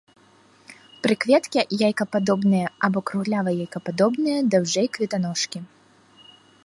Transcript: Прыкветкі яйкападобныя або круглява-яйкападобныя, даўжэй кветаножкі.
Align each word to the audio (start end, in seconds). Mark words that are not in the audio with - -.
Прыкветкі 1.03 1.59
яйкападобныя 1.87 2.67
або 2.87 2.99
круглява-яйкападобныя, 3.11 4.39
даўжэй 4.57 4.87
кветаножкі. 4.97 5.59